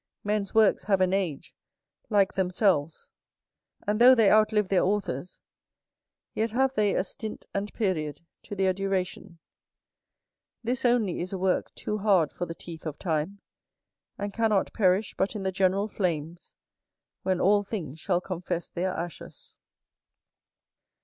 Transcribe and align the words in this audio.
Men's 0.23 0.55
works 0.55 0.85
have 0.85 0.99
an 0.99 1.13
age, 1.13 1.53
like 2.09 2.33
themselves; 2.33 3.07
and 3.85 4.01
though 4.01 4.15
they 4.15 4.31
outlive 4.31 4.67
their 4.67 4.83
authors, 4.83 5.39
yet 6.33 6.49
have 6.49 6.73
they 6.73 6.95
a 6.95 7.03
stint 7.03 7.45
and 7.53 7.71
period 7.75 8.25
to 8.45 8.55
their 8.55 8.73
duration. 8.73 9.37
This 10.63 10.85
only 10.85 11.19
is 11.19 11.33
a 11.33 11.37
work 11.37 11.71
too 11.75 11.99
hard 11.99 12.31
for 12.33 12.47
the 12.47 12.55
teeth 12.55 12.87
of 12.87 12.97
time, 12.97 13.41
and 14.17 14.33
cannot 14.33 14.73
perish 14.73 15.13
but 15.15 15.35
in 15.35 15.43
the 15.43 15.51
general 15.51 15.87
flames, 15.87 16.55
when 17.21 17.39
all 17.39 17.61
things 17.61 17.99
shall 17.99 18.21
confess 18.21 18.69
their 18.71 18.93
ashes. 18.93 19.53